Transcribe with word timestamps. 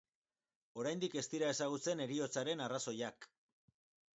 Oraindik 0.83 1.17
ez 1.21 1.23
dira 1.33 1.51
ezagutzen 1.55 2.01
heriotzaren 2.07 2.65
arrazoiak. 2.69 3.29